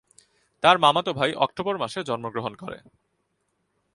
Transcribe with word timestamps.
তার 0.63 0.77
মামাতো 0.79 1.11
ভাই 1.13 1.31
অক্টোবর 1.35 1.75
মাসে 1.77 1.99
জন্মগ্রহণ 2.03 2.53
করে। 2.55 2.77